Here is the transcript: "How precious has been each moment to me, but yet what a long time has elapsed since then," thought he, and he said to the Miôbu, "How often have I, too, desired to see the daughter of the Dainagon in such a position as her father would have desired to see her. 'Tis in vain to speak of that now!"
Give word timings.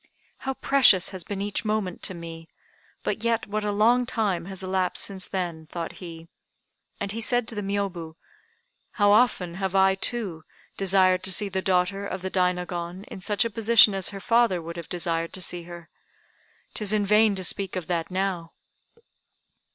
"How 0.37 0.55
precious 0.55 1.09
has 1.11 1.23
been 1.23 1.43
each 1.43 1.63
moment 1.63 2.01
to 2.01 2.15
me, 2.15 2.49
but 3.03 3.23
yet 3.23 3.45
what 3.45 3.63
a 3.63 3.71
long 3.71 4.07
time 4.07 4.45
has 4.45 4.63
elapsed 4.63 5.03
since 5.03 5.27
then," 5.27 5.67
thought 5.67 5.91
he, 6.01 6.27
and 6.99 7.11
he 7.11 7.21
said 7.21 7.47
to 7.49 7.53
the 7.53 7.61
Miôbu, 7.61 8.15
"How 8.93 9.11
often 9.11 9.53
have 9.61 9.75
I, 9.75 9.93
too, 9.93 10.43
desired 10.75 11.21
to 11.25 11.31
see 11.31 11.49
the 11.49 11.61
daughter 11.61 12.03
of 12.07 12.23
the 12.23 12.31
Dainagon 12.31 13.03
in 13.09 13.21
such 13.21 13.45
a 13.45 13.49
position 13.51 13.93
as 13.93 14.09
her 14.09 14.19
father 14.19 14.59
would 14.59 14.75
have 14.77 14.89
desired 14.89 15.33
to 15.33 15.41
see 15.43 15.65
her. 15.65 15.87
'Tis 16.73 16.93
in 16.93 17.05
vain 17.05 17.35
to 17.35 17.43
speak 17.43 17.75
of 17.75 17.85
that 17.85 18.09
now!" 18.09 18.53